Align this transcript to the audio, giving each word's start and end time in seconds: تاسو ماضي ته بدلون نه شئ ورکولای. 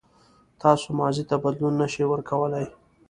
تاسو 0.61 0.87
ماضي 0.99 1.23
ته 1.29 1.35
بدلون 1.43 1.73
نه 1.81 1.87
شئ 1.93 2.03
ورکولای. 2.07 2.65